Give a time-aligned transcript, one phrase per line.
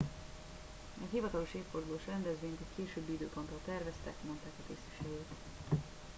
[1.01, 5.27] egy hivatalos évfordulós rendezvényt egy későbbi időpontra terveztek mondták a tisztviselők